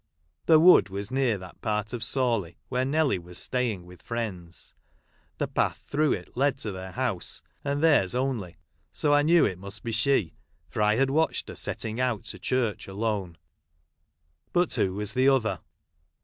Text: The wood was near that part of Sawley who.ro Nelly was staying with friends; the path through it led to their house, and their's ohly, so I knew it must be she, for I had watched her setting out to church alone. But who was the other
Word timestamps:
The 0.47 0.59
wood 0.59 0.89
was 0.89 1.11
near 1.11 1.37
that 1.37 1.61
part 1.61 1.93
of 1.93 2.03
Sawley 2.03 2.57
who.ro 2.71 2.83
Nelly 2.85 3.19
was 3.19 3.37
staying 3.37 3.85
with 3.85 4.01
friends; 4.01 4.73
the 5.37 5.47
path 5.47 5.83
through 5.85 6.13
it 6.13 6.35
led 6.35 6.57
to 6.57 6.71
their 6.71 6.93
house, 6.93 7.43
and 7.63 7.83
their's 7.83 8.15
ohly, 8.15 8.55
so 8.91 9.13
I 9.13 9.21
knew 9.21 9.45
it 9.45 9.59
must 9.59 9.83
be 9.83 9.91
she, 9.91 10.33
for 10.67 10.81
I 10.81 10.95
had 10.95 11.11
watched 11.11 11.49
her 11.49 11.55
setting 11.55 11.99
out 11.99 12.23
to 12.33 12.39
church 12.39 12.87
alone. 12.87 13.37
But 14.53 14.73
who 14.73 14.95
was 14.95 15.13
the 15.13 15.29
other 15.29 15.59